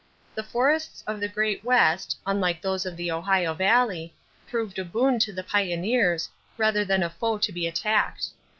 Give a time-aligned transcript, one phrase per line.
[0.19, 4.15] = The forests of the great West, unlike those of the Ohio Valley,
[4.47, 6.27] proved a boon to the pioneers
[6.57, 8.29] rather than a foe to be attacked.